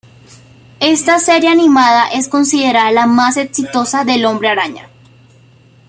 [0.79, 4.89] Esta serie animada es considerada la más exitosa del Hombre Araña.